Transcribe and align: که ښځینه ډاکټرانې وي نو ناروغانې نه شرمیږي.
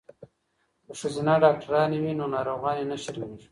که 0.85 0.91
ښځینه 0.99 1.33
ډاکټرانې 1.43 1.97
وي 1.99 2.13
نو 2.19 2.25
ناروغانې 2.35 2.83
نه 2.91 2.97
شرمیږي. 3.03 3.47